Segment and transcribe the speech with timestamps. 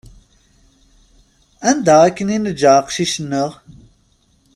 [1.69, 3.51] Anda akken i neǧǧa aqcic-nneɣ?